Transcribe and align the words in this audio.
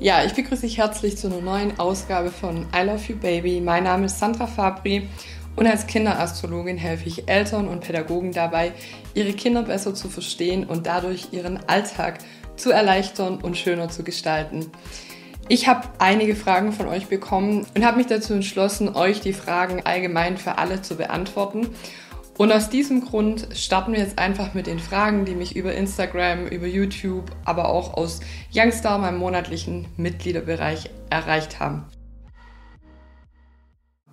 Ja, 0.00 0.22
ich 0.24 0.32
begrüße 0.32 0.62
dich 0.62 0.78
herzlich 0.78 1.16
zu 1.16 1.26
einer 1.26 1.40
neuen 1.40 1.80
Ausgabe 1.80 2.30
von 2.30 2.68
I 2.72 2.84
Love 2.84 3.02
You 3.08 3.16
Baby. 3.16 3.60
Mein 3.60 3.82
Name 3.82 4.06
ist 4.06 4.20
Sandra 4.20 4.46
Fabri 4.46 5.08
und 5.56 5.66
als 5.66 5.88
Kinderastrologin 5.88 6.76
helfe 6.76 7.08
ich 7.08 7.28
Eltern 7.28 7.66
und 7.66 7.80
Pädagogen 7.80 8.30
dabei, 8.30 8.70
ihre 9.14 9.32
Kinder 9.32 9.64
besser 9.64 9.96
zu 9.96 10.08
verstehen 10.08 10.62
und 10.62 10.86
dadurch 10.86 11.32
ihren 11.32 11.68
Alltag 11.68 12.18
zu 12.54 12.70
erleichtern 12.70 13.38
und 13.42 13.56
schöner 13.56 13.88
zu 13.88 14.04
gestalten. 14.04 14.70
Ich 15.48 15.66
habe 15.66 15.88
einige 15.98 16.36
Fragen 16.36 16.70
von 16.72 16.86
euch 16.86 17.08
bekommen 17.08 17.66
und 17.74 17.84
habe 17.84 17.96
mich 17.96 18.06
dazu 18.06 18.34
entschlossen, 18.34 18.94
euch 18.94 19.20
die 19.20 19.32
Fragen 19.32 19.82
allgemein 19.84 20.36
für 20.36 20.58
alle 20.58 20.80
zu 20.80 20.94
beantworten. 20.94 21.70
Und 22.38 22.52
aus 22.52 22.70
diesem 22.70 23.04
Grund 23.04 23.48
starten 23.52 23.92
wir 23.92 23.98
jetzt 23.98 24.20
einfach 24.20 24.54
mit 24.54 24.68
den 24.68 24.78
Fragen, 24.78 25.24
die 25.24 25.34
mich 25.34 25.56
über 25.56 25.74
Instagram, 25.74 26.46
über 26.46 26.68
YouTube, 26.68 27.32
aber 27.44 27.68
auch 27.68 27.94
aus 27.94 28.20
Youngstar, 28.52 28.96
meinem 28.98 29.18
monatlichen 29.18 29.88
Mitgliederbereich, 29.96 30.88
erreicht 31.10 31.58
haben. 31.58 31.84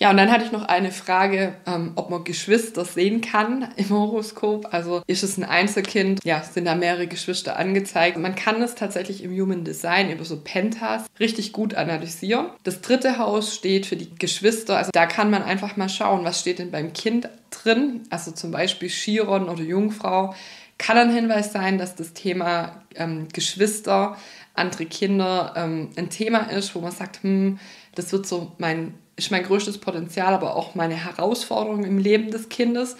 Ja, 0.00 0.10
und 0.10 0.16
dann 0.16 0.30
hatte 0.30 0.44
ich 0.44 0.52
noch 0.52 0.62
eine 0.62 0.92
Frage, 0.92 1.56
ähm, 1.66 1.92
ob 1.96 2.08
man 2.08 2.22
Geschwister 2.22 2.84
sehen 2.84 3.20
kann 3.20 3.68
im 3.76 3.90
Horoskop. 3.90 4.72
Also 4.72 5.02
ist 5.08 5.24
es 5.24 5.36
ein 5.38 5.44
Einzelkind? 5.44 6.20
Ja, 6.24 6.40
sind 6.42 6.66
da 6.66 6.76
mehrere 6.76 7.08
Geschwister 7.08 7.58
angezeigt? 7.58 8.16
Man 8.16 8.36
kann 8.36 8.60
das 8.60 8.76
tatsächlich 8.76 9.24
im 9.24 9.32
Human 9.32 9.64
Design 9.64 10.10
über 10.12 10.24
so 10.24 10.40
Pentas 10.40 11.06
richtig 11.18 11.52
gut 11.52 11.74
analysieren. 11.74 12.50
Das 12.62 12.80
dritte 12.80 13.18
Haus 13.18 13.56
steht 13.56 13.86
für 13.86 13.96
die 13.96 14.14
Geschwister. 14.14 14.76
Also 14.76 14.92
da 14.92 15.06
kann 15.06 15.30
man 15.30 15.42
einfach 15.42 15.76
mal 15.76 15.88
schauen, 15.88 16.24
was 16.24 16.38
steht 16.38 16.60
denn 16.60 16.70
beim 16.70 16.92
Kind 16.92 17.28
drin. 17.50 18.02
Also 18.08 18.30
zum 18.30 18.52
Beispiel 18.52 18.88
Chiron 18.88 19.48
oder 19.48 19.62
Jungfrau 19.62 20.32
kann 20.78 20.96
ein 20.96 21.12
Hinweis 21.12 21.52
sein, 21.52 21.76
dass 21.76 21.96
das 21.96 22.12
Thema 22.12 22.82
ähm, 22.94 23.26
Geschwister, 23.32 24.16
andere 24.54 24.86
Kinder 24.86 25.54
ähm, 25.56 25.90
ein 25.96 26.08
Thema 26.08 26.50
ist, 26.52 26.76
wo 26.76 26.80
man 26.80 26.92
sagt, 26.92 27.24
hm, 27.24 27.58
das 27.96 28.12
wird 28.12 28.26
so 28.26 28.52
mein 28.58 28.94
ist 29.18 29.30
mein 29.32 29.42
größtes 29.42 29.78
Potenzial, 29.78 30.32
aber 30.32 30.56
auch 30.56 30.74
meine 30.74 30.94
Herausforderung 30.94 31.84
im 31.84 31.98
Leben 31.98 32.30
des 32.30 32.48
Kindes. 32.48 32.96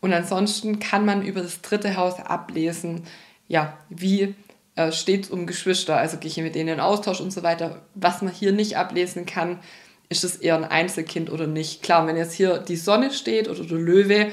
Und 0.00 0.12
ansonsten 0.12 0.80
kann 0.80 1.04
man 1.04 1.22
über 1.22 1.42
das 1.42 1.60
dritte 1.60 1.96
Haus 1.96 2.18
ablesen, 2.18 3.02
ja, 3.48 3.76
wie 3.90 4.34
äh, 4.76 4.92
steht 4.92 5.24
es 5.24 5.30
um 5.30 5.46
Geschwister, 5.46 5.96
also 5.96 6.16
gehe 6.16 6.30
ich 6.30 6.36
mit 6.38 6.54
denen 6.54 6.74
in 6.74 6.80
Austausch 6.80 7.20
und 7.20 7.32
so 7.32 7.42
weiter. 7.42 7.82
Was 7.94 8.22
man 8.22 8.32
hier 8.32 8.52
nicht 8.52 8.76
ablesen 8.76 9.26
kann, 9.26 9.58
ist 10.08 10.24
es 10.24 10.36
eher 10.36 10.56
ein 10.56 10.64
Einzelkind 10.64 11.30
oder 11.30 11.46
nicht. 11.46 11.82
Klar, 11.82 12.06
wenn 12.06 12.16
jetzt 12.16 12.32
hier 12.32 12.58
die 12.58 12.76
Sonne 12.76 13.10
steht 13.10 13.48
oder 13.48 13.62
der 13.62 13.78
Löwe, 13.78 14.32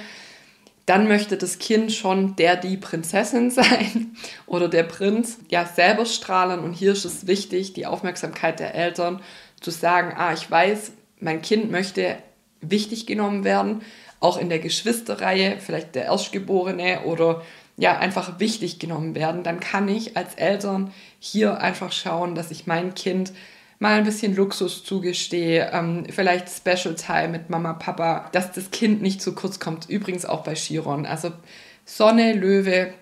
dann 0.85 1.07
möchte 1.07 1.35
das 1.35 1.59
Kind 1.59 1.91
schon 1.91 2.35
der, 2.37 2.55
die 2.55 2.77
Prinzessin 2.77 3.51
sein 3.51 4.15
oder 4.45 4.69
der 4.69 4.83
Prinz, 4.83 5.39
ja, 5.49 5.65
selber 5.65 6.05
strahlen. 6.05 6.61
Und 6.61 6.73
hier 6.73 6.93
ist 6.93 7.03
es 7.03 7.27
wichtig, 7.27 7.73
die 7.73 7.87
Aufmerksamkeit 7.87 8.59
der 8.61 8.73
Eltern 8.73 9.21
zu 9.59 9.71
sagen, 9.71 10.13
ah, 10.15 10.31
ich 10.31 10.49
weiß, 10.49 10.93
mein 11.25 11.41
Kind 11.41 11.71
möchte 11.71 12.17
wichtig 12.61 13.05
genommen 13.05 13.43
werden, 13.43 13.81
auch 14.19 14.37
in 14.37 14.47
der 14.47 14.59
Geschwisterreihe, 14.59 15.57
vielleicht 15.59 15.95
der 15.95 16.05
Erstgeborene 16.05 17.01
oder 17.01 17.41
ja, 17.77 17.97
einfach 17.97 18.39
wichtig 18.39 18.79
genommen 18.79 19.15
werden, 19.15 19.43
dann 19.43 19.59
kann 19.59 19.89
ich 19.89 20.15
als 20.15 20.35
Eltern 20.35 20.93
hier 21.19 21.59
einfach 21.59 21.91
schauen, 21.91 22.33
dass 22.33 22.51
ich 22.51 22.67
mein 22.67 22.95
Kind 22.95 23.33
mal 23.79 23.97
ein 23.97 24.05
bisschen 24.05 24.33
Luxus 24.35 24.85
zugestehe, 24.85 25.69
ähm, 25.73 26.05
vielleicht 26.09 26.47
Special 26.47 26.95
Time 26.95 27.29
mit 27.29 27.49
Mama, 27.49 27.73
Papa, 27.73 28.29
dass 28.31 28.53
das 28.53 28.71
Kind 28.71 29.01
nicht 29.01 29.21
zu 29.21 29.35
kurz 29.35 29.59
kommt. 29.59 29.89
Übrigens 29.89 30.25
auch 30.25 30.43
bei 30.43 30.53
Chiron. 30.53 31.05
Also 31.05 31.33
Sonne, 31.83 32.31
Löwe, 32.33 32.93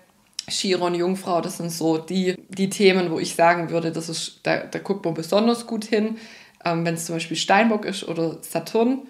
Chiron, 0.48 0.96
Jungfrau, 0.96 1.40
das 1.40 1.58
sind 1.58 1.70
so 1.70 1.98
die, 1.98 2.34
die 2.48 2.68
Themen, 2.68 3.12
wo 3.12 3.20
ich 3.20 3.36
sagen 3.36 3.70
würde, 3.70 3.92
das 3.92 4.08
ist, 4.08 4.40
da, 4.42 4.64
da 4.64 4.80
guckt 4.80 5.04
man 5.04 5.14
besonders 5.14 5.68
gut 5.68 5.84
hin. 5.84 6.18
Ähm, 6.64 6.84
Wenn 6.84 6.94
es 6.94 7.06
zum 7.06 7.16
Beispiel 7.16 7.36
Steinbock 7.36 7.84
ist 7.84 8.06
oder 8.06 8.38
Saturn, 8.42 9.02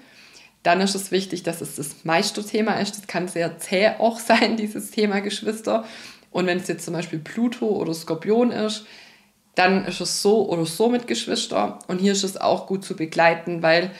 dann 0.62 0.80
ist 0.80 0.94
es 0.94 1.10
wichtig, 1.10 1.42
dass 1.42 1.60
es 1.60 1.76
das 1.76 2.04
Meisterthema 2.04 2.74
ist. 2.74 2.96
Das 2.96 3.06
kann 3.06 3.28
sehr 3.28 3.58
zäh 3.58 3.90
auch 3.98 4.18
sein, 4.20 4.56
dieses 4.56 4.90
Thema 4.90 5.20
Geschwister. 5.20 5.84
Und 6.30 6.46
wenn 6.46 6.58
es 6.58 6.68
jetzt 6.68 6.84
zum 6.84 6.94
Beispiel 6.94 7.20
Pluto 7.20 7.66
oder 7.66 7.94
Skorpion 7.94 8.50
ist, 8.50 8.86
dann 9.54 9.84
ist 9.84 10.00
es 10.00 10.20
so 10.20 10.48
oder 10.48 10.66
so 10.66 10.88
mit 10.88 11.06
Geschwister. 11.06 11.78
Und 11.86 12.00
hier 12.00 12.12
ist 12.12 12.24
es 12.24 12.36
auch 12.36 12.66
gut 12.66 12.84
zu 12.84 12.96
begleiten, 12.96 13.62
weil 13.62 13.92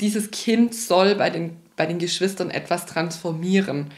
dieses 0.00 0.30
Kind 0.30 0.74
soll 0.74 1.16
bei 1.16 1.28
den, 1.28 1.56
bei 1.76 1.84
den 1.86 1.98
Geschwistern 1.98 2.50
etwas 2.50 2.86
transformieren. 2.86 3.90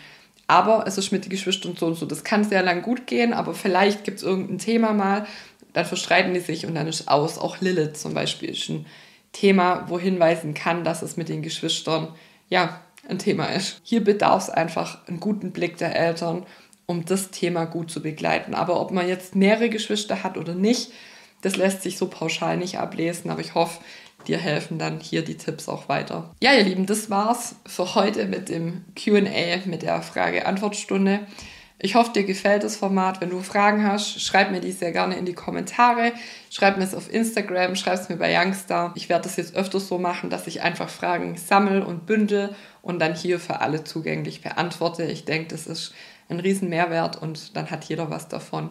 Aber 0.49 0.87
es 0.87 0.99
ist 0.99 1.13
mit 1.13 1.25
den 1.25 1.31
Geschwistern 1.31 1.77
so 1.79 1.87
und 1.87 1.95
so. 1.95 2.07
Das 2.07 2.25
kann 2.25 2.43
sehr 2.45 2.63
lang 2.63 2.83
gut 2.83 3.07
gehen, 3.07 3.33
aber 3.33 3.55
vielleicht 3.55 4.03
gibt 4.05 4.19
es 4.19 4.25
irgendein 4.25 4.59
Thema 4.59 4.93
mal, 4.93 5.27
dann 5.73 5.87
verstreiten 5.87 6.35
die 6.35 6.41
sich 6.41 6.67
und 6.67 6.75
dann 6.75 6.87
ist 6.87 7.09
aus. 7.09 7.39
Auch 7.39 7.61
Lilith 7.61 7.97
zum 7.97 8.15
Beispiel 8.15 8.51
ist 8.51 8.69
ein 8.69 8.87
Thema, 9.33 9.87
wo 9.89 9.99
hinweisen 9.99 10.55
kann, 10.55 10.85
dass 10.85 11.03
es 11.03 11.17
mit 11.17 11.29
den 11.29 11.43
Geschwistern 11.43 12.15
ja 12.49 12.81
ein 13.09 13.19
Thema 13.19 13.47
ist. 13.47 13.81
Hier 13.83 14.05
bedarf 14.05 14.45
es 14.45 14.51
einfach 14.51 15.07
einen 15.09 15.21
guten 15.21 15.53
Blick 15.53 15.79
der 15.79 15.97
Eltern, 15.97 16.47
um 16.87 17.05
das 17.05 17.31
Thema 17.31 17.65
gut 17.65 17.91
zu 17.91 18.03
begleiten. 18.03 18.55
Aber 18.55 18.81
ob 18.81 18.91
man 18.91 19.09
jetzt 19.09 19.35
mehrere 19.35 19.71
Geschwister 19.71 20.23
hat 20.23 20.37
oder 20.37 20.55
nicht, 20.55 20.93
das 21.41 21.57
lässt 21.57 21.83
sich 21.83 21.99
so 21.99 22.07
pauschal 22.09 22.57
nicht 22.57 22.79
ablesen. 22.79 23.31
Aber 23.31 23.41
ich 23.41 23.55
hoffe, 23.55 23.81
dir 24.29 24.39
helfen 24.39 24.79
dann 24.79 25.01
hier 25.01 25.23
die 25.23 25.37
Tipps 25.37 25.69
auch 25.69 25.89
weiter. 25.89 26.31
Ja, 26.43 26.53
ihr 26.53 26.65
Lieben, 26.65 26.87
das 26.87 27.11
war's 27.11 27.57
für 27.67 27.95
heute 27.95 28.27
mit 28.27 28.49
dem 28.49 28.85
QA, 28.95 29.67
mit 29.67 29.83
der 29.83 30.03
Frage-Antwort-Stunde. 30.03 31.21
Ich 31.85 31.97
hoffe, 31.97 32.13
dir 32.13 32.23
gefällt 32.23 32.63
das 32.63 32.77
Format. 32.77 33.21
Wenn 33.21 33.31
du 33.31 33.41
Fragen 33.41 33.85
hast, 33.85 34.23
schreib 34.23 34.53
mir 34.53 34.61
die 34.61 34.71
sehr 34.71 34.93
gerne 34.93 35.17
in 35.17 35.25
die 35.25 35.35
Kommentare. 35.35 36.13
Schreib 36.49 36.77
mir 36.77 36.85
es 36.85 36.95
auf 36.95 37.13
Instagram, 37.13 37.75
schreib 37.75 37.95
es 37.95 38.09
mir 38.09 38.19
bei 38.19 38.33
Youngstar. 38.33 38.93
Ich 38.95 39.09
werde 39.09 39.25
das 39.25 39.37
jetzt 39.37 39.57
öfters 39.57 39.89
so 39.89 39.99
machen, 39.99 40.31
dass 40.31 40.47
ich 40.47 40.63
einfach 40.63 40.89
Fragen 40.89 41.37
sammle 41.37 41.85
und 41.85 42.07
bündel 42.07 42.55
und 42.83 43.01
dann 43.01 43.17
hier 43.17 43.41
für 43.41 43.63
alle 43.63 43.83
zugänglich 43.83 44.43
beantworte. 44.43 45.03
Ich 45.03 45.25
denke, 45.25 45.49
das 45.49 45.67
ist 45.67 45.93
ein 46.29 46.39
riesen 46.39 46.69
Mehrwert 46.69 47.21
und 47.21 47.57
dann 47.57 47.73
hat 47.73 47.83
jeder 47.83 48.11
was 48.11 48.29
davon. 48.29 48.71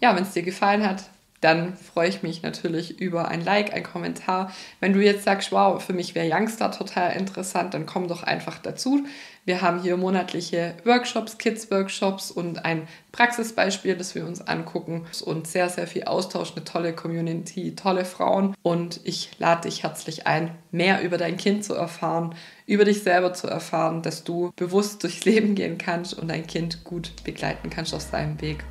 Ja, 0.00 0.16
wenn 0.16 0.24
es 0.24 0.32
dir 0.32 0.42
gefallen 0.42 0.84
hat, 0.84 1.04
dann 1.40 1.74
freue 1.76 2.08
ich 2.08 2.22
mich 2.22 2.42
natürlich 2.42 3.00
über 3.00 3.28
ein 3.28 3.42
Like, 3.42 3.72
ein 3.72 3.82
Kommentar. 3.82 4.52
Wenn 4.80 4.92
du 4.92 5.00
jetzt 5.00 5.24
sagst, 5.24 5.52
wow, 5.52 5.82
für 5.82 5.94
mich 5.94 6.14
wäre 6.14 6.28
Youngstar 6.28 6.70
total 6.72 7.16
interessant, 7.16 7.72
dann 7.72 7.86
komm 7.86 8.08
doch 8.08 8.22
einfach 8.22 8.58
dazu. 8.58 9.06
Wir 9.46 9.62
haben 9.62 9.80
hier 9.80 9.96
monatliche 9.96 10.74
Workshops, 10.84 11.38
Kids-Workshops 11.38 12.30
und 12.30 12.64
ein 12.66 12.86
Praxisbeispiel, 13.10 13.96
das 13.96 14.14
wir 14.14 14.26
uns 14.26 14.42
angucken 14.42 15.06
und 15.24 15.46
sehr, 15.46 15.70
sehr 15.70 15.86
viel 15.86 16.04
Austausch, 16.04 16.52
eine 16.54 16.64
tolle 16.64 16.92
Community, 16.92 17.74
tolle 17.74 18.04
Frauen 18.04 18.54
und 18.62 19.00
ich 19.04 19.30
lade 19.38 19.62
dich 19.62 19.82
herzlich 19.82 20.26
ein, 20.26 20.50
mehr 20.70 21.02
über 21.02 21.16
dein 21.16 21.38
Kind 21.38 21.64
zu 21.64 21.74
erfahren, 21.74 22.34
über 22.66 22.84
dich 22.84 23.02
selber 23.02 23.32
zu 23.32 23.46
erfahren, 23.46 24.02
dass 24.02 24.24
du 24.24 24.52
bewusst 24.56 25.02
durchs 25.02 25.24
Leben 25.24 25.54
gehen 25.54 25.78
kannst 25.78 26.12
und 26.14 26.28
dein 26.28 26.46
Kind 26.46 26.84
gut 26.84 27.12
begleiten 27.24 27.70
kannst 27.70 27.94
auf 27.94 28.02
seinem 28.02 28.40
Weg. 28.42 28.62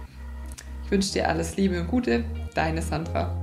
Ich 0.90 0.92
wünsche 0.92 1.14
dir 1.14 1.30
alles 1.30 1.56
Liebe 1.56 1.80
und 1.80 1.88
Gute, 1.88 2.24
deine 2.56 2.82
Sandra. 2.82 3.40